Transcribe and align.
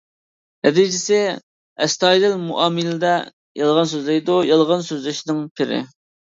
نەتىجىسى: 0.67 1.17
ئەستايىدىل 1.85 2.33
مۇئامىلىدە 2.45 3.11
يالغان 3.61 3.91
سۆزلەيدۇ، 3.93 4.39
يالغان 4.53 4.83
سۆزلەشنىڭ 4.89 5.45
پىرى. 5.61 5.81